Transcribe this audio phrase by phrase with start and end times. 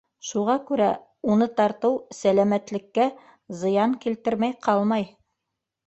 [0.27, 0.87] Шуға күрә
[1.33, 3.09] уны тартыу сәләмәтлеккә
[3.61, 5.11] зыян килтермәй ҡалмай.